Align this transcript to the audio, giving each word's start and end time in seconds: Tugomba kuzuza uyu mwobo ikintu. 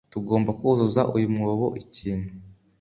Tugomba 0.11 0.49
kuzuza 0.59 1.01
uyu 1.15 1.27
mwobo 1.35 1.67
ikintu. 1.81 2.31